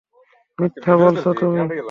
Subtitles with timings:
[0.59, 1.61] মিথ্যা বলছো তুমি।